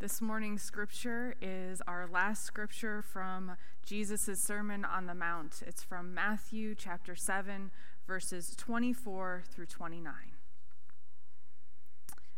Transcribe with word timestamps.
This 0.00 0.20
morning's 0.20 0.62
scripture 0.62 1.34
is 1.42 1.82
our 1.88 2.06
last 2.06 2.44
scripture 2.44 3.02
from 3.02 3.56
Jesus' 3.84 4.38
Sermon 4.38 4.84
on 4.84 5.06
the 5.06 5.14
Mount. 5.14 5.60
It's 5.66 5.82
from 5.82 6.14
Matthew 6.14 6.76
chapter 6.76 7.16
7, 7.16 7.72
verses 8.06 8.54
24 8.56 9.42
through 9.50 9.66
29. 9.66 10.12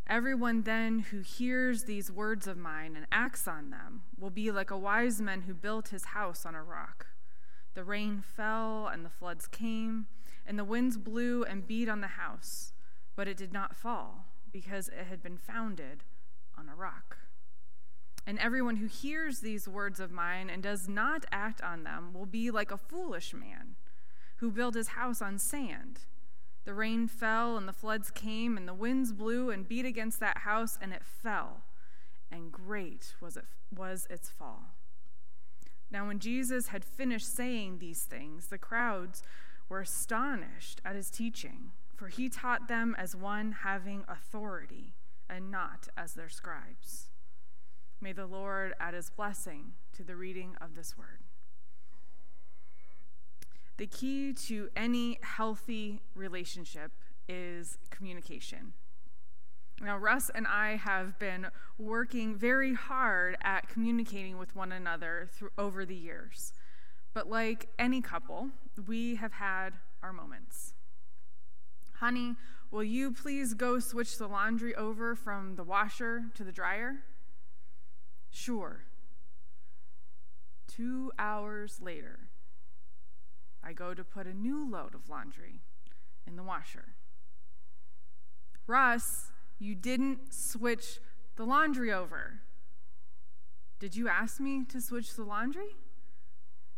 Everyone 0.07 0.63
then 0.63 1.01
who 1.11 1.21
hears 1.21 1.85
these 1.85 2.11
words 2.11 2.47
of 2.47 2.57
mine 2.57 2.97
and 2.97 3.07
acts 3.13 3.47
on 3.47 3.69
them 3.69 4.05
will 4.19 4.31
be 4.31 4.51
like 4.51 4.71
a 4.71 4.79
wise 4.79 5.21
man 5.21 5.43
who 5.43 5.53
built 5.53 5.89
his 5.89 6.07
house 6.07 6.47
on 6.47 6.55
a 6.55 6.63
rock. 6.63 7.09
The 7.75 7.85
rain 7.85 8.23
fell 8.27 8.89
and 8.91 9.05
the 9.05 9.11
floods 9.11 9.47
came, 9.47 10.07
and 10.47 10.59
the 10.59 10.65
winds 10.65 10.97
blew 10.97 11.45
and 11.45 11.69
beat 11.69 11.91
on 11.91 12.01
the 12.01 12.07
house, 12.07 12.73
but 13.15 13.29
it 13.29 13.37
did 13.37 13.53
not 13.53 13.77
fall 13.77 14.29
because 14.51 14.89
it 14.89 15.09
had 15.11 15.23
been 15.23 15.37
founded 15.37 16.05
on 16.57 16.67
a 16.67 16.75
rock. 16.75 17.19
And 18.31 18.39
everyone 18.39 18.77
who 18.77 18.87
hears 18.87 19.41
these 19.41 19.67
words 19.67 19.99
of 19.99 20.13
mine 20.13 20.51
and 20.51 20.63
does 20.63 20.89
not 20.89 21.27
act 21.33 21.61
on 21.63 21.83
them 21.83 22.15
will 22.15 22.27
be 22.27 22.53
like 22.53 22.71
a 22.71 22.79
foolish 22.79 23.35
man 23.35 23.75
who 24.37 24.53
built 24.53 24.77
his 24.77 24.91
house 24.91 25.21
on 25.21 25.37
sand. 25.37 26.03
The 26.65 26.73
rain 26.73 27.09
fell 27.09 27.57
and 27.57 27.67
the 27.67 27.73
floods 27.73 28.13
came 28.13 28.57
and 28.57 28.69
the 28.69 28.73
winds 28.73 29.13
blew 29.13 29.51
and 29.51 29.67
beat 29.67 29.85
against 29.85 30.21
that 30.21 30.39
house 30.39 30.79
and 30.81 30.93
it 30.93 31.03
fell. 31.03 31.65
And 32.31 32.53
great 32.53 33.17
was 33.21 33.37
it 33.37 33.47
was 33.77 34.07
its 34.09 34.31
fall. 34.31 34.77
Now 35.91 36.07
when 36.07 36.21
Jesus 36.21 36.69
had 36.69 36.85
finished 36.85 37.35
saying 37.35 37.79
these 37.79 38.05
things, 38.05 38.47
the 38.47 38.59
crowds 38.59 39.25
were 39.69 39.81
astonished 39.81 40.81
at 40.85 40.95
his 40.95 41.11
teaching, 41.11 41.73
for 41.97 42.07
he 42.07 42.29
taught 42.29 42.69
them 42.69 42.95
as 42.97 43.17
one 43.17 43.57
having 43.65 44.05
authority 44.07 44.95
and 45.29 45.51
not 45.51 45.89
as 45.97 46.15
their 46.15 46.29
scribes. 46.29 47.10
May 48.01 48.13
the 48.13 48.27
Lord 48.27 48.75
add 48.81 48.95
his 48.95 49.11
blessing 49.11 49.73
to 49.95 50.03
the 50.03 50.17
reading 50.17 50.57
of 50.61 50.75
this 50.75 50.97
word. 50.97 51.19
The 53.77 53.87
key 53.87 54.33
to 54.47 54.69
any 54.75 55.19
healthy 55.23 56.01
relationship 56.15 56.93
is 57.29 57.79
communication. 57.91 58.73
Now, 59.83 59.97
Russ 59.97 60.31
and 60.35 60.47
I 60.47 60.77
have 60.77 61.19
been 61.19 61.47
working 61.79 62.35
very 62.35 62.75
hard 62.75 63.39
at 63.43 63.69
communicating 63.69 64.37
with 64.37 64.55
one 64.55 64.73
another 64.73 65.29
through, 65.33 65.51
over 65.57 65.87
the 65.87 65.95
years. 65.95 66.53
But 67.15 67.29
like 67.29 67.69
any 67.79 68.03
couple, 68.03 68.49
we 68.87 69.17
have 69.17 69.33
had 69.33 69.71
our 70.03 70.13
moments. 70.13 70.75
Honey, 71.95 72.37
will 72.71 72.85
you 72.85 73.13
please 73.13 73.55
go 73.55 73.79
switch 73.79 74.19
the 74.19 74.27
laundry 74.27 74.75
over 74.75 75.15
from 75.15 75.57
the 75.57 75.65
washer 75.65 76.25
to 76.35 76.45
the 76.45 76.53
dryer? 76.53 76.97
Sure. 78.31 78.85
Two 80.67 81.13
hours 81.19 81.81
later, 81.83 82.21
I 83.63 83.73
go 83.73 83.93
to 83.93 84.05
put 84.05 84.27
a 84.27 84.33
new 84.33 84.69
load 84.69 84.95
of 84.95 85.09
laundry 85.09 85.61
in 86.27 86.37
the 86.37 86.43
washer. 86.43 86.95
Russ, 88.67 89.33
you 89.59 89.75
didn't 89.75 90.33
switch 90.33 91.01
the 91.37 91.45
laundry 91.45 91.93
over. 91.93 92.41
Did 93.79 93.97
you 93.97 94.09
ask 94.09 94.41
me 94.41 94.65
to 94.67 94.81
switch 94.81 95.15
the 95.15 95.25
laundry? 95.25 95.77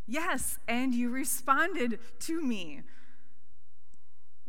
Yes, 0.07 0.59
and 0.67 0.95
you 0.95 1.11
responded 1.11 1.99
to 2.21 2.41
me. 2.41 2.83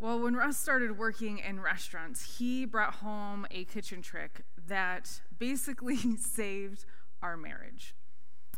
Well, 0.03 0.19
when 0.19 0.35
Russ 0.35 0.57
started 0.57 0.97
working 0.97 1.37
in 1.37 1.61
restaurants, 1.61 2.37
he 2.37 2.65
brought 2.65 2.95
home 2.95 3.47
a 3.49 3.63
kitchen 3.63 4.01
trick 4.01 4.41
that 4.67 5.21
basically 5.39 5.95
saved 6.17 6.83
our 7.21 7.37
marriage. 7.37 7.95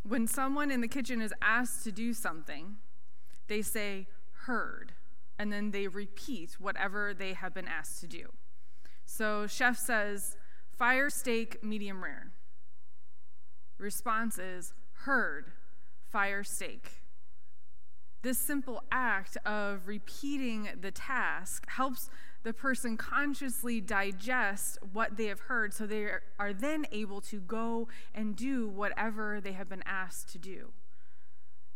When 0.02 0.26
someone 0.26 0.72
in 0.72 0.80
the 0.80 0.88
kitchen 0.88 1.20
is 1.20 1.32
asked 1.40 1.84
to 1.84 1.92
do 1.92 2.12
something, 2.14 2.78
they 3.46 3.62
say, 3.62 4.08
heard, 4.46 4.94
and 5.38 5.52
then 5.52 5.70
they 5.70 5.86
repeat 5.86 6.56
whatever 6.58 7.14
they 7.14 7.34
have 7.34 7.54
been 7.54 7.68
asked 7.68 8.00
to 8.00 8.08
do. 8.08 8.32
So, 9.04 9.46
chef 9.46 9.78
says, 9.78 10.36
fire 10.76 11.08
steak, 11.08 11.62
medium 11.62 12.02
rare. 12.02 12.32
Response 13.78 14.36
is, 14.36 14.74
heard, 15.04 15.52
fire 16.10 16.42
steak. 16.42 17.05
This 18.22 18.38
simple 18.38 18.82
act 18.90 19.36
of 19.44 19.86
repeating 19.86 20.68
the 20.80 20.90
task 20.90 21.68
helps 21.68 22.10
the 22.42 22.52
person 22.52 22.96
consciously 22.96 23.80
digest 23.80 24.78
what 24.92 25.16
they 25.16 25.26
have 25.26 25.40
heard 25.40 25.74
so 25.74 25.86
they 25.86 26.06
are 26.38 26.52
then 26.52 26.86
able 26.92 27.20
to 27.20 27.40
go 27.40 27.88
and 28.14 28.36
do 28.36 28.68
whatever 28.68 29.40
they 29.40 29.52
have 29.52 29.68
been 29.68 29.82
asked 29.84 30.30
to 30.30 30.38
do. 30.38 30.72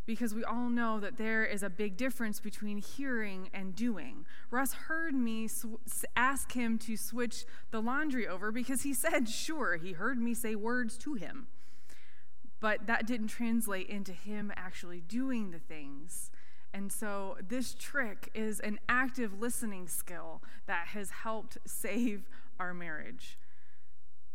Because 0.05 0.33
we 0.33 0.43
all 0.43 0.69
know 0.69 0.99
that 0.99 1.17
there 1.17 1.45
is 1.45 1.61
a 1.61 1.69
big 1.69 1.95
difference 1.95 2.39
between 2.39 2.77
hearing 2.77 3.49
and 3.53 3.75
doing. 3.75 4.25
Russ 4.49 4.73
heard 4.73 5.13
me 5.13 5.47
sw- 5.47 6.05
ask 6.15 6.53
him 6.53 6.77
to 6.79 6.97
switch 6.97 7.45
the 7.69 7.81
laundry 7.81 8.27
over 8.27 8.51
because 8.51 8.81
he 8.81 8.93
said, 8.93 9.29
sure, 9.29 9.75
he 9.75 9.91
heard 9.93 10.17
me 10.17 10.33
say 10.33 10.55
words 10.55 10.97
to 10.99 11.13
him. 11.13 11.47
But 12.61 12.87
that 12.87 13.05
didn't 13.05 13.27
translate 13.27 13.89
into 13.89 14.13
him 14.13 14.53
actually 14.55 15.01
doing 15.01 15.51
the 15.51 15.59
things 15.59 16.31
and 16.73 16.91
so, 16.91 17.37
this 17.45 17.73
trick 17.73 18.29
is 18.33 18.59
an 18.61 18.79
active 18.87 19.39
listening 19.39 19.87
skill 19.87 20.41
that 20.67 20.87
has 20.87 21.09
helped 21.09 21.57
save 21.65 22.29
our 22.59 22.73
marriage. 22.73 23.37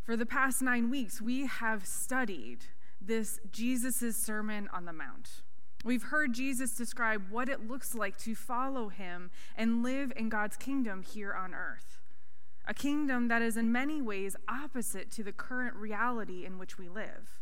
For 0.03 0.17
the 0.17 0.27
past 0.27 0.61
nine 0.61 0.91
weeks, 0.91 1.21
we 1.21 1.47
have 1.47 1.87
studied 1.87 2.67
this 3.01 3.41
Jesus' 3.51 4.17
Sermon 4.17 4.69
on 4.73 4.85
the 4.85 4.93
Mount. 4.93 5.43
We've 5.85 6.05
heard 6.05 6.35
Jesus 6.35 6.77
describe 6.77 7.31
what 7.31 7.49
it 7.49 7.67
looks 7.67 7.95
like 7.95 8.17
to 8.19 8.35
follow 8.35 8.89
him 8.89 9.31
and 9.57 9.83
live 9.83 10.13
in 10.17 10.29
God's 10.29 10.57
kingdom 10.57 11.03
here 11.03 11.33
on 11.33 11.55
earth. 11.55 11.99
A 12.67 12.75
kingdom 12.75 13.29
that 13.29 13.43
is 13.43 13.57
in 13.57 13.71
many 13.71 14.03
ways 14.03 14.37
opposite 14.49 15.11
to 15.13 15.23
the 15.23 15.33
current 15.33 15.77
reality 15.77 16.45
in 16.45 16.59
which 16.59 16.77
we 16.77 16.89
live. 16.89 17.41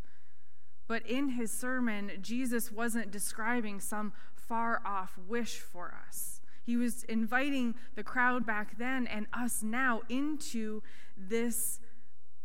But 0.87 1.07
in 1.07 1.31
his 1.31 1.51
sermon, 1.51 2.13
Jesus 2.21 2.71
wasn't 2.71 3.11
describing 3.11 3.81
some 3.81 4.13
far 4.35 4.83
off 4.85 5.19
wish 5.27 5.59
for 5.59 5.95
us. 6.07 6.41
He 6.65 6.77
was 6.77 7.05
inviting 7.05 7.75
the 7.95 8.03
crowd 8.03 8.47
back 8.47 8.79
then 8.79 9.07
and 9.07 9.27
us 9.33 9.63
now 9.63 10.03
into 10.09 10.83
this 11.17 11.81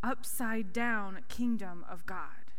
upside 0.04 0.74
down 0.74 1.20
kingdom 1.28 1.86
of 1.90 2.06
God, 2.06 2.54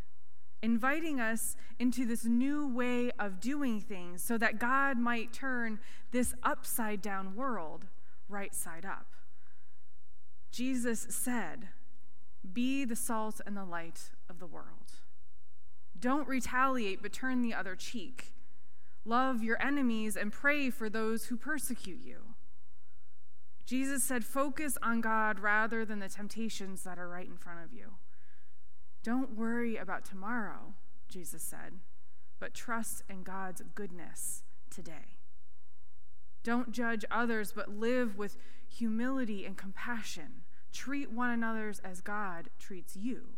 inviting 0.62 1.20
us 1.20 1.56
into 1.78 2.06
this 2.06 2.24
new 2.24 2.66
way 2.66 3.10
of 3.19 3.40
doing 3.40 3.80
things 3.80 4.22
so 4.22 4.38
that 4.38 4.58
God 4.58 4.98
might 4.98 5.32
turn 5.32 5.80
this 6.12 6.34
upside 6.42 7.00
down 7.02 7.34
world 7.34 7.86
right 8.28 8.54
side 8.54 8.84
up. 8.84 9.06
Jesus 10.50 11.06
said, 11.10 11.69
Be 12.52 12.84
the 12.84 12.96
salt 12.96 13.40
and 13.46 13.56
the 13.56 13.64
light 13.64 14.10
of 14.28 14.38
the 14.38 14.46
world. 14.46 14.92
Don't 16.00 16.27
retaliate, 16.27 17.03
but 17.03 17.12
turn 17.12 17.43
the 17.43 17.55
other 17.55 17.77
cheek. 17.77 18.33
Love 19.05 19.43
your 19.43 19.61
enemies 19.62 20.16
and 20.16 20.33
pray 20.33 20.71
for 20.71 20.88
those 20.88 21.27
who 21.27 21.37
persecute 21.37 22.00
you. 22.03 22.34
Jesus 23.65 24.03
said, 24.03 24.25
Focus 24.25 24.77
on 24.83 25.00
God 25.00 25.38
rather 25.38 25.84
than 25.84 26.00
the 26.00 26.09
temptations 26.09 26.83
that 26.83 26.99
are 26.99 27.09
right 27.09 27.27
in 27.27 27.37
front 27.37 27.61
of 27.65 27.72
you. 27.72 27.93
Don't 29.03 29.37
worry 29.37 29.77
about 29.77 30.05
tomorrow, 30.05 30.75
Jesus 31.09 31.43
said, 31.43 31.78
but 32.38 32.53
trust 32.53 33.03
in 33.09 33.22
God's 33.22 33.62
goodness 33.75 34.43
today. 34.71 35.17
Don't 36.43 36.72
judge 36.72 37.05
others, 37.11 37.53
but 37.53 37.71
live 37.71 38.17
with 38.17 38.37
humility 38.69 39.44
and 39.44 39.56
compassion. 39.56 40.43
Treat 40.72 41.11
one 41.11 41.31
another 41.31 41.72
as 41.84 42.00
God 42.00 42.49
treats 42.59 42.97
you. 42.97 43.28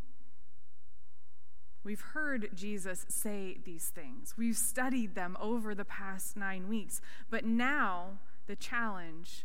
We've 1.84 2.00
heard 2.00 2.50
Jesus 2.54 3.06
say 3.08 3.58
these 3.64 3.88
things. 3.88 4.34
We've 4.36 4.56
studied 4.56 5.14
them 5.14 5.36
over 5.40 5.74
the 5.74 5.84
past 5.84 6.36
nine 6.36 6.68
weeks. 6.68 7.00
But 7.28 7.44
now 7.44 8.18
the 8.46 8.56
challenge 8.56 9.44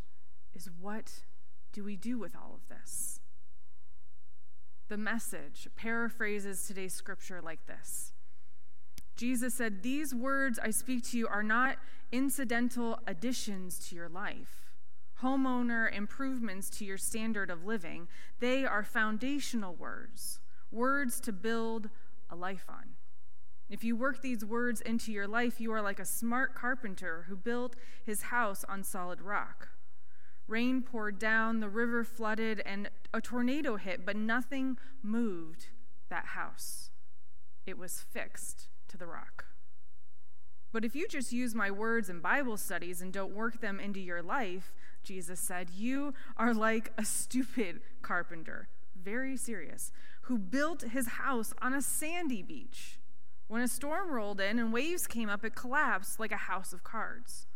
is 0.54 0.69
what 0.80 1.22
do 1.74 1.84
we 1.84 1.95
do 1.95 2.18
with 2.18 2.36
all 2.36 2.56
of 2.56 2.68
this? 2.69 3.19
The 4.88 4.98
message 4.98 5.68
paraphrases 5.75 6.66
today's 6.66 6.94
scripture 6.94 7.42
like 7.42 7.66
this 7.66 8.13
Jesus 9.16 9.56
said, 9.56 9.81
These 9.81 10.13
words 10.13 10.60
I 10.60 10.69
speak 10.69 11.04
to 11.06 11.18
you 11.18 11.28
are 11.28 11.44
not 11.44 11.78
incidental 12.12 13.00
additions 13.07 13.89
to 13.89 13.95
your 13.95 14.07
life, 14.07 14.72
homeowner 15.22 15.92
improvements 15.92 16.69
to 16.78 16.86
your 16.86 16.98
standard 16.98 17.50
of 17.50 17.66
living. 17.66 18.07
They 18.39 18.63
are 18.63 18.84
foundational 18.84 19.74
words, 19.74 20.39
words 20.72 21.19
to 21.22 21.34
build 21.34 21.89
a 22.29 22.35
life 22.35 22.65
on. 22.69 22.95
If 23.69 23.83
you 23.83 23.95
work 23.95 24.21
these 24.21 24.45
words 24.45 24.79
into 24.81 25.12
your 25.12 25.27
life, 25.27 25.59
you 25.59 25.71
are 25.74 25.81
like 25.81 26.00
a 26.00 26.06
smart 26.06 26.56
carpenter 26.56 27.25
who 27.27 27.35
built 27.35 27.75
his 28.06 28.24
house 28.24 28.63
on 28.69 28.83
solid 28.83 29.21
rock. 29.21 29.69
Rain 30.47 30.81
poured 30.81 31.19
down, 31.19 31.59
the 31.59 31.68
river 31.68 32.06
flooded, 32.06 32.62
and 32.65 32.89
a 33.13 33.19
tornado 33.19 33.75
hit, 33.75 34.06
but 34.06 34.15
nothing 34.15 34.77
moved 35.03 35.68
that 36.09 36.27
house. 36.27 36.91
It 37.65 37.77
was 37.77 38.00
fixed 38.00 38.69
to 38.88 38.97
the 38.97 39.07
rock. 39.07 39.45
But 40.71 40.85
if 40.85 40.95
you 40.95 41.07
just 41.07 41.33
use 41.33 41.53
my 41.53 41.69
words 41.69 42.09
in 42.09 42.21
Bible 42.21 42.56
studies 42.56 43.01
and 43.01 43.12
don't 43.12 43.35
work 43.35 43.59
them 43.59 43.79
into 43.79 44.00
your 44.00 44.21
life, 44.21 44.74
Jesus 45.03 45.39
said, 45.39 45.69
you 45.69 46.13
are 46.38 46.53
like 46.53 46.94
a 46.97 47.03
stupid 47.03 47.81
carpenter, 48.01 48.69
very 49.07 49.38
serious, 49.38 49.89
who 50.24 50.38
built 50.38 50.81
his 50.81 51.07
house 51.07 51.54
on 51.62 51.74
a 51.74 51.81
sandy 51.81 52.44
beach. 52.44 53.00
When 53.48 53.62
a 53.62 53.68
storm 53.69 54.12
rolled 54.12 54.42
in 54.42 54.59
and 54.59 54.74
waves 54.74 55.07
came 55.07 55.30
up, 55.30 55.45
it 55.45 55.56
collapsed 55.56 56.19
like 56.19 56.33
a 56.33 56.48
house 56.51 56.74
of 56.74 56.83
cards. 56.83 57.48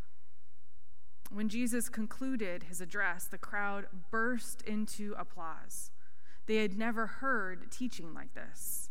When 1.29 1.49
Jesus 1.49 1.89
concluded 1.89 2.63
his 2.63 2.79
address, 2.79 3.25
the 3.25 3.37
crowd 3.37 3.87
burst 4.09 4.61
into 4.61 5.13
applause. 5.19 5.91
They 6.45 6.57
had 6.57 6.77
never 6.77 7.05
heard 7.05 7.69
teaching 7.69 8.13
like 8.13 8.33
this. 8.33 8.89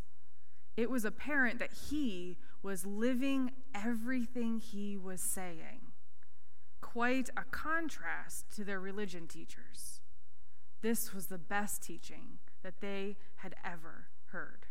It 0.77 0.91
was 0.91 1.07
apparent 1.07 1.59
that 1.61 1.73
he 1.91 2.37
was 2.63 2.85
living 2.85 3.53
everything 3.75 4.59
he 4.59 4.99
was 4.99 5.23
saying. 5.23 5.93
Quite 6.83 7.31
a 7.39 7.45
contrast 7.51 8.55
to 8.57 8.65
their 8.65 8.81
religion 8.81 9.27
teachers. 9.27 10.03
This 10.83 11.15
was 11.15 11.29
the 11.29 11.39
best 11.39 11.83
teaching 11.83 12.39
that 12.63 12.81
they 12.81 13.17
had 13.37 13.55
ever 13.65 14.07
heard. 14.27 14.67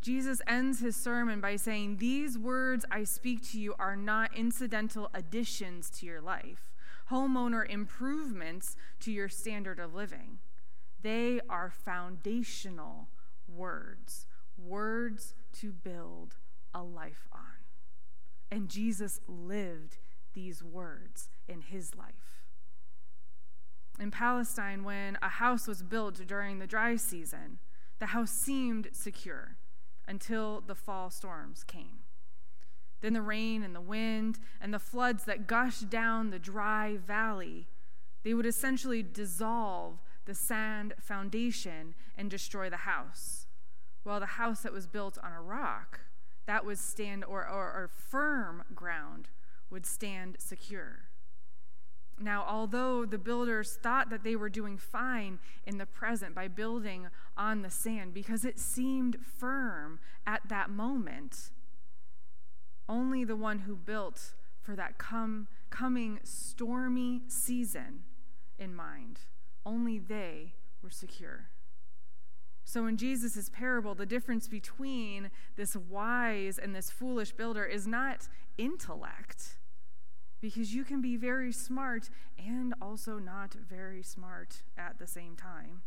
Jesus 0.00 0.40
ends 0.46 0.80
his 0.80 0.96
sermon 0.96 1.40
by 1.40 1.56
saying, 1.56 1.98
These 1.98 2.38
words 2.38 2.86
I 2.90 3.04
speak 3.04 3.42
to 3.50 3.60
you 3.60 3.74
are 3.78 3.96
not 3.96 4.34
incidental 4.34 5.10
additions 5.12 5.90
to 5.90 6.06
your 6.06 6.22
life, 6.22 6.72
homeowner 7.10 7.68
improvements 7.68 8.76
to 9.00 9.12
your 9.12 9.28
standard 9.28 9.78
of 9.78 9.94
living. 9.94 10.38
They 11.02 11.40
are 11.50 11.70
foundational 11.70 13.08
words, 13.46 14.26
words 14.56 15.34
to 15.60 15.72
build 15.72 16.36
a 16.74 16.82
life 16.82 17.28
on. 17.32 17.40
And 18.50 18.68
Jesus 18.68 19.20
lived 19.28 19.98
these 20.32 20.62
words 20.62 21.28
in 21.48 21.60
his 21.62 21.94
life. 21.94 22.39
In 24.00 24.10
Palestine, 24.10 24.82
when 24.82 25.18
a 25.20 25.28
house 25.28 25.68
was 25.68 25.82
built 25.82 26.26
during 26.26 26.58
the 26.58 26.66
dry 26.66 26.96
season, 26.96 27.58
the 27.98 28.06
house 28.06 28.30
seemed 28.30 28.88
secure 28.92 29.56
until 30.08 30.62
the 30.66 30.74
fall 30.74 31.10
storms 31.10 31.62
came. 31.64 31.98
Then 33.02 33.12
the 33.12 33.20
rain 33.20 33.62
and 33.62 33.74
the 33.74 33.80
wind 33.80 34.38
and 34.58 34.72
the 34.72 34.78
floods 34.78 35.24
that 35.24 35.46
gushed 35.46 35.90
down 35.90 36.30
the 36.30 36.38
dry 36.38 36.96
valley, 36.96 37.68
they 38.24 38.32
would 38.32 38.46
essentially 38.46 39.02
dissolve 39.02 39.98
the 40.24 40.34
sand 40.34 40.94
foundation 40.98 41.94
and 42.16 42.30
destroy 42.30 42.70
the 42.70 42.78
house. 42.78 43.46
While 44.02 44.20
the 44.20 44.26
house 44.26 44.62
that 44.62 44.72
was 44.72 44.86
built 44.86 45.18
on 45.22 45.32
a 45.32 45.42
rock, 45.42 46.00
that 46.46 46.64
would 46.64 46.78
stand, 46.78 47.22
or, 47.22 47.46
or, 47.46 47.66
or 47.66 47.90
firm 47.92 48.64
ground, 48.74 49.28
would 49.68 49.84
stand 49.84 50.36
secure. 50.38 51.09
Now, 52.22 52.44
although 52.46 53.06
the 53.06 53.18
builders 53.18 53.78
thought 53.82 54.10
that 54.10 54.24
they 54.24 54.36
were 54.36 54.50
doing 54.50 54.76
fine 54.76 55.38
in 55.66 55.78
the 55.78 55.86
present 55.86 56.34
by 56.34 56.48
building 56.48 57.08
on 57.34 57.62
the 57.62 57.70
sand 57.70 58.12
because 58.12 58.44
it 58.44 58.58
seemed 58.58 59.16
firm 59.24 59.98
at 60.26 60.42
that 60.50 60.68
moment, 60.68 61.50
only 62.90 63.24
the 63.24 63.36
one 63.36 63.60
who 63.60 63.74
built 63.74 64.34
for 64.60 64.76
that 64.76 64.98
come, 64.98 65.48
coming 65.70 66.20
stormy 66.22 67.22
season 67.26 68.02
in 68.58 68.74
mind, 68.74 69.20
only 69.64 69.98
they 69.98 70.52
were 70.82 70.90
secure. 70.90 71.48
So, 72.64 72.86
in 72.86 72.98
Jesus' 72.98 73.48
parable, 73.48 73.94
the 73.94 74.04
difference 74.04 74.46
between 74.46 75.30
this 75.56 75.74
wise 75.74 76.58
and 76.58 76.74
this 76.74 76.90
foolish 76.90 77.32
builder 77.32 77.64
is 77.64 77.86
not 77.86 78.28
intellect 78.58 79.56
because 80.40 80.74
you 80.74 80.84
can 80.84 81.00
be 81.00 81.16
very 81.16 81.52
smart 81.52 82.10
and 82.38 82.74
also 82.80 83.18
not 83.18 83.54
very 83.54 84.02
smart 84.02 84.62
at 84.76 84.98
the 84.98 85.06
same 85.06 85.36
time. 85.36 85.82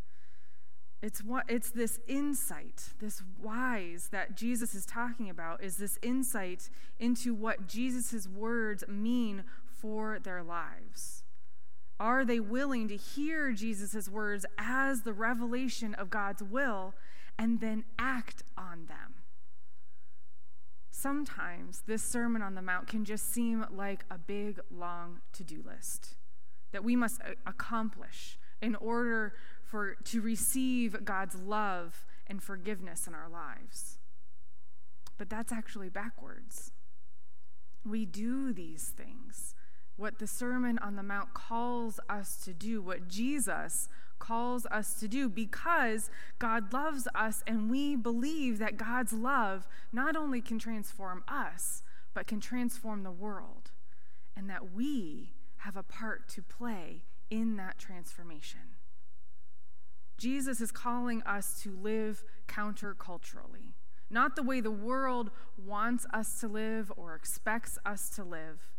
It's 1.02 1.22
what 1.22 1.44
it's 1.50 1.70
this 1.70 2.00
insight, 2.08 2.94
this 3.00 3.22
wise 3.42 4.08
that 4.12 4.38
Jesus 4.38 4.74
is 4.74 4.86
talking 4.86 5.30
about 5.30 5.62
is 5.62 5.76
this 5.76 6.00
insight 6.02 6.70
into 6.98 7.34
what 7.34 7.68
Jesus' 7.68 8.26
words 8.26 8.86
mean 8.88 9.44
for 9.66 10.18
their 10.20 10.42
lives. 10.42 11.24
Are 12.00 12.24
they 12.24 12.40
willing 12.40 12.88
to 12.88 12.96
hear 12.96 13.52
Jesus' 13.52 14.08
words 14.08 14.46
as 14.58 15.02
the 15.02 15.14
revelation 15.14 15.94
of 15.94 16.10
God's 16.10 16.42
will 16.42 16.94
and 17.38 17.60
then 17.60 17.84
act 18.00 18.44
on 18.58 18.86
them? 18.86 19.23
Sometimes 20.94 21.82
this 21.88 22.04
Sermon 22.04 22.42
on 22.42 22.56
the 22.56 22.62
Mount 22.62 22.88
can 22.88 23.04
just 23.04 23.34
seem 23.34 23.66
like 23.72 24.06
a 24.12 24.18
big, 24.18 24.60
long 24.72 25.22
to 25.34 25.44
do 25.44 25.64
list 25.66 26.16
that 26.72 26.84
we 26.84 26.96
must 26.96 27.20
uh, 27.22 27.34
accomplish 27.46 28.38
in 28.62 28.76
order 28.76 29.34
for, 29.64 29.96
to 30.06 30.22
receive 30.22 31.04
God's 31.04 31.36
love 31.36 32.06
and 32.28 32.42
forgiveness 32.42 33.08
in 33.08 33.14
our 33.14 33.28
lives. 33.28 33.98
But 35.18 35.30
that's 35.30 35.52
actually 35.52 35.90
backwards. 35.90 36.72
We 37.84 38.06
do 38.06 38.54
these 38.54 38.94
things, 38.96 39.56
what 39.96 40.20
the 40.20 40.28
Sermon 40.28 40.80
on 40.80 40.96
the 40.96 41.04
Mount 41.04 41.34
calls 41.34 42.00
us 42.10 42.38
to 42.38 42.54
do, 42.54 42.82
what 42.82 43.08
Jesus 43.08 43.88
calls 44.20 44.66
us 44.68 44.94
to 44.96 45.08
do 45.08 45.28
because 45.28 46.10
God 46.40 46.72
loves 46.72 47.08
us 47.14 47.44
and 47.46 47.70
we 47.70 47.96
believe 47.96 48.58
that 48.60 48.78
God's 48.78 49.12
love 49.12 49.68
not 49.92 50.16
only 50.16 50.42
can 50.42 50.58
transform 50.58 51.24
us, 51.28 51.84
but 52.14 52.28
can 52.28 52.40
transform 52.40 53.04
the 53.04 53.12
world, 53.12 53.72
and 54.36 54.50
that 54.50 54.74
we 54.74 55.32
have 55.58 55.76
a 55.76 55.84
part 55.84 56.30
to 56.30 56.42
play 56.42 57.04
in 57.30 57.58
that 57.58 57.78
transformation. 57.78 58.78
Jesus 60.18 60.62
is 60.62 60.72
calling 60.72 61.22
us 61.24 61.60
to 61.64 61.76
live 61.76 62.24
counterculturally, 62.48 63.74
not 64.10 64.36
the 64.36 64.44
way 64.44 64.62
the 64.62 64.72
world 64.72 65.32
wants 65.58 66.06
us 66.14 66.40
to 66.40 66.48
live 66.48 66.92
or 66.96 67.16
expects 67.16 67.78
us 67.86 68.10
to 68.12 68.24
live, 68.24 68.72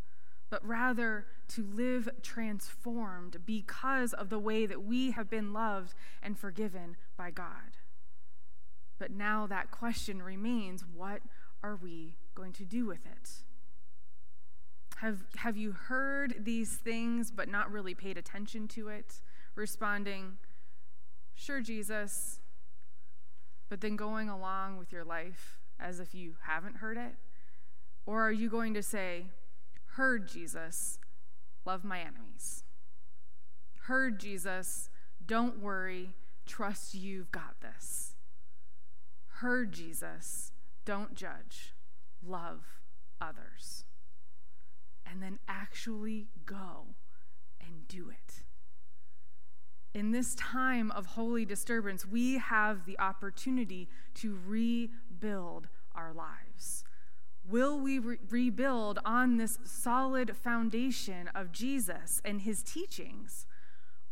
but 0.55 0.65
rather 0.65 1.27
to 1.49 1.67
live 1.75 2.09
transformed 2.23 3.39
because 3.45 4.13
of 4.13 4.29
the 4.29 4.39
way 4.39 4.67
that 4.67 4.85
we 4.85 5.11
have 5.11 5.29
been 5.29 5.53
loved 5.53 5.95
and 6.23 6.39
forgiven 6.39 6.95
by 7.17 7.29
God. 7.29 7.79
But 8.97 9.11
now 9.11 9.49
that 9.49 9.73
question 9.73 10.23
remains 10.23 10.85
what 10.95 11.23
are 11.61 11.75
we 11.75 12.15
going 12.37 12.53
to 12.53 12.65
do 12.65 12.87
with 12.87 13.05
it? 13.05 13.31
Have, 14.99 15.25
have 15.39 15.57
you 15.57 15.73
heard 15.73 16.37
these 16.45 16.77
things 16.77 17.33
but 17.33 17.49
not 17.49 17.73
really 17.73 17.97
paid 17.97 18.17
attention 18.17 18.69
to 18.69 18.87
it? 18.87 19.23
Responding, 19.57 20.37
Sure, 21.35 21.63
Jesus, 21.63 22.39
but 23.69 23.81
then 23.81 23.97
going 23.97 24.29
along 24.29 24.79
with 24.79 24.93
your 24.93 25.03
life 25.03 25.59
as 25.81 25.99
if 25.99 26.15
you 26.15 26.37
haven't 26.43 26.77
heard 26.77 26.97
it? 26.97 27.17
Or 28.07 28.23
are 28.23 28.31
you 28.31 28.49
going 28.49 28.75
to 28.75 28.85
say, 28.85 29.25
Heard 29.95 30.27
Jesus, 30.27 30.99
love 31.65 31.85
my 31.85 32.01
enemies. 32.01 32.65
Heard 33.83 34.19
Jesus, 34.19 34.91
don't 35.25 35.61
worry, 35.61 36.15
trust 36.47 36.95
you've 36.95 37.31
got 37.31 37.61
this. 37.61 38.17
Heard 39.29 39.73
Jesus, 39.73 40.51
don't 40.85 41.15
judge, 41.15 41.75
love 42.27 42.65
others. 43.21 43.85
And 45.07 45.23
then 45.23 45.39
actually 45.47 46.27
go 46.45 46.87
and 47.61 47.87
do 47.87 48.11
it. 48.11 48.43
In 49.97 50.11
this 50.11 50.35
time 50.35 50.91
of 50.91 51.07
holy 51.07 51.45
disturbance, 51.45 52.05
we 52.05 52.39
have 52.39 52.85
the 52.85 52.99
opportunity 52.99 53.89
to 54.15 54.37
rebuild 54.45 55.69
our 55.95 56.13
lives. 56.13 56.84
Will 57.47 57.79
we 57.79 57.99
re- 57.99 58.19
rebuild 58.31 58.99
on 59.05 59.37
this 59.37 59.59
solid 59.65 60.37
foundation 60.37 61.29
of 61.35 61.53
Jesus 61.53 62.23
and 62.25 62.43
his 62.43 62.63
teachings? 62.63 63.47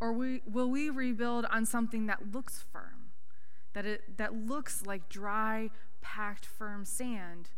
Or 0.00 0.12
we, 0.12 0.42
will 0.46 0.70
we 0.70 0.90
rebuild 0.90 1.46
on 1.46 1.64
something 1.64 2.06
that 2.06 2.32
looks 2.32 2.62
firm, 2.72 3.12
that, 3.72 3.86
it, 3.86 4.18
that 4.18 4.34
looks 4.34 4.84
like 4.84 5.08
dry, 5.08 5.70
packed, 6.02 6.44
firm 6.44 6.84
sand, 6.84 7.50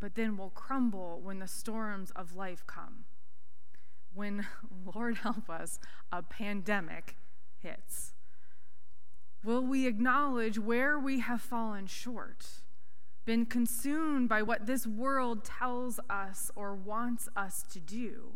but 0.00 0.14
then 0.14 0.36
will 0.36 0.50
crumble 0.50 1.20
when 1.22 1.38
the 1.40 1.48
storms 1.48 2.10
of 2.12 2.34
life 2.36 2.64
come? 2.66 3.04
When, 4.14 4.46
Lord 4.94 5.16
help 5.18 5.50
us, 5.50 5.78
a 6.10 6.22
pandemic 6.22 7.16
hits? 7.58 8.14
Will 9.42 9.66
we 9.66 9.86
acknowledge 9.86 10.58
where 10.58 10.98
we 10.98 11.20
have 11.20 11.42
fallen 11.42 11.86
short? 11.86 12.46
Been 13.24 13.46
consumed 13.46 14.28
by 14.28 14.42
what 14.42 14.66
this 14.66 14.86
world 14.86 15.44
tells 15.44 15.98
us 16.10 16.50
or 16.54 16.74
wants 16.74 17.28
us 17.36 17.62
to 17.72 17.80
do, 17.80 18.34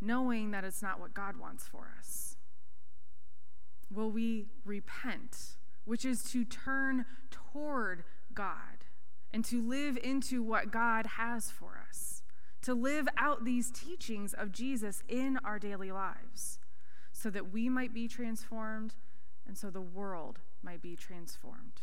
knowing 0.00 0.50
that 0.52 0.64
it's 0.64 0.82
not 0.82 0.98
what 1.00 1.14
God 1.14 1.36
wants 1.38 1.66
for 1.66 1.92
us? 1.98 2.36
Will 3.90 4.10
we 4.10 4.46
repent? 4.64 5.58
which 5.88 6.04
is 6.04 6.22
to 6.22 6.44
turn 6.44 7.06
toward 7.30 8.04
God 8.34 8.84
and 9.32 9.42
to 9.46 9.66
live 9.66 9.96
into 9.96 10.42
what 10.42 10.70
God 10.70 11.06
has 11.16 11.50
for 11.50 11.82
us, 11.88 12.22
to 12.60 12.74
live 12.74 13.08
out 13.16 13.46
these 13.46 13.70
teachings 13.70 14.34
of 14.34 14.52
Jesus 14.52 15.02
in 15.08 15.38
our 15.42 15.58
daily 15.58 15.90
lives, 15.90 16.58
so 17.10 17.30
that 17.30 17.54
we 17.54 17.70
might 17.70 17.94
be 17.94 18.06
transformed 18.06 18.96
and 19.46 19.56
so 19.56 19.70
the 19.70 19.80
world 19.80 20.40
might 20.62 20.82
be 20.82 20.94
transformed. 20.94 21.80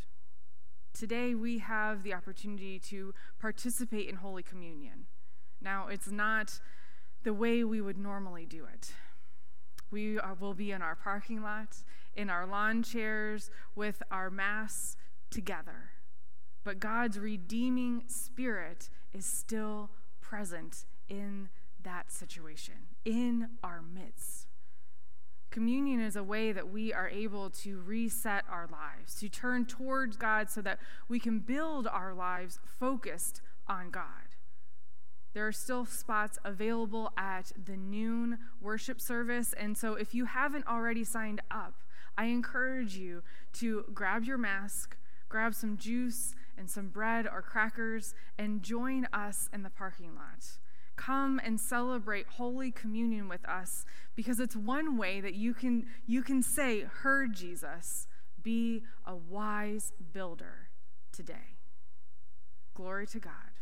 Today, 0.96 1.36
we 1.36 1.58
have 1.58 2.04
the 2.04 2.14
opportunity 2.14 2.80
to 2.80 3.14
participate 3.38 4.08
in 4.08 4.16
Holy 4.16 4.42
Communion. 4.42 5.08
Now, 5.62 5.88
it's 5.90 6.10
not 6.10 6.62
the 7.24 7.34
way 7.34 7.66
we 7.66 7.82
would 7.82 7.98
normally 7.98 8.46
do 8.46 8.66
it. 8.74 8.94
We 9.92 10.18
are, 10.18 10.36
will 10.36 10.54
be 10.54 10.72
in 10.72 10.82
our 10.82 10.96
parking 10.96 11.42
lot, 11.42 11.84
in 12.16 12.30
our 12.30 12.48
lawn 12.48 12.82
chairs, 12.82 13.52
with 13.76 14.02
our 14.10 14.30
Mass 14.30 14.96
together. 15.30 15.92
But 16.64 16.80
God's 16.80 17.20
redeeming 17.20 18.06
spirit 18.08 18.90
is 19.12 19.26
still 19.26 19.90
present 20.22 20.86
in 21.10 21.50
that 21.84 22.10
situation, 22.10 22.76
in 23.04 23.50
our 23.62 23.82
midst. 23.82 24.48
Communion 25.56 26.02
is 26.02 26.18
a 26.18 26.24
way 26.24 26.52
that 26.52 26.70
we 26.70 26.92
are 26.92 27.08
able 27.08 27.50
to 27.50 27.80
reset 27.80 28.44
our 28.52 28.68
lives, 28.70 29.16
to 29.22 29.30
turn 29.30 29.66
towards 29.66 30.18
God 30.18 30.50
so 30.50 30.62
that 30.62 30.80
we 31.08 31.18
can 31.18 31.40
build 31.40 31.88
our 31.88 32.14
lives 32.14 32.60
focused 32.78 33.42
on 33.66 33.90
God. 33.90 34.36
There 35.34 35.48
are 35.48 35.54
still 35.54 35.86
spots 35.86 36.38
available 36.44 37.10
at 37.16 37.54
the 37.64 37.78
noon 37.78 38.40
worship 38.60 39.00
service. 39.00 39.54
And 39.54 39.78
so 39.78 39.94
if 39.94 40.14
you 40.14 40.26
haven't 40.26 40.68
already 40.68 41.06
signed 41.06 41.40
up, 41.50 41.76
I 42.18 42.26
encourage 42.26 42.98
you 42.98 43.24
to 43.54 43.86
grab 43.94 44.26
your 44.26 44.38
mask, 44.38 44.98
grab 45.30 45.56
some 45.56 45.78
juice 45.78 46.36
and 46.58 46.70
some 46.70 46.90
bread 46.90 47.28
or 47.28 47.42
crackers, 47.42 48.14
and 48.38 48.62
join 48.62 49.08
us 49.14 49.48
in 49.54 49.64
the 49.64 49.70
parking 49.70 50.16
lot. 50.16 50.58
Come 50.96 51.40
and 51.44 51.60
celebrate 51.60 52.28
Holy 52.28 52.72
Communion 52.72 53.28
with 53.28 53.48
us 53.48 53.86
because 54.16 54.40
it's 54.40 54.56
one 54.56 54.98
way 54.98 55.22
that 55.22 55.36
you 55.36 55.54
can, 55.54 55.88
you 56.08 56.22
can 56.22 56.42
say, 56.42 56.82
Heard 56.82 57.34
Jesus, 57.34 58.08
be 58.42 58.84
a 59.06 59.16
wise 59.16 59.92
builder 60.14 60.70
today. 61.12 61.58
Glory 62.74 63.08
to 63.08 63.20
God. 63.20 63.55